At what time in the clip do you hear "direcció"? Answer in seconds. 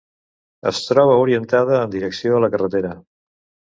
1.99-2.37